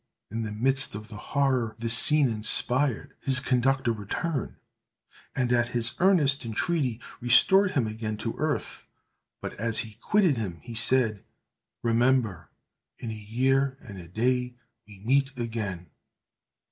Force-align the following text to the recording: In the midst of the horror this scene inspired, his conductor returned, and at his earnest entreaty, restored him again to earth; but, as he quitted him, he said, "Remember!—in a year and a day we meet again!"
In 0.31 0.41
the 0.41 0.51
midst 0.51 0.95
of 0.95 1.09
the 1.09 1.17
horror 1.37 1.75
this 1.77 1.95
scene 1.95 2.27
inspired, 2.27 3.13
his 3.21 3.39
conductor 3.39 3.91
returned, 3.93 4.55
and 5.35 5.53
at 5.53 5.67
his 5.77 5.91
earnest 5.99 6.43
entreaty, 6.43 6.99
restored 7.19 7.73
him 7.73 7.85
again 7.85 8.17
to 8.17 8.33
earth; 8.39 8.87
but, 9.43 9.53
as 9.59 9.77
he 9.85 9.99
quitted 10.01 10.37
him, 10.37 10.57
he 10.63 10.73
said, 10.73 11.23
"Remember!—in 11.83 13.11
a 13.11 13.13
year 13.13 13.77
and 13.79 13.99
a 13.99 14.07
day 14.07 14.55
we 14.87 14.97
meet 15.05 15.37
again!" 15.37 15.91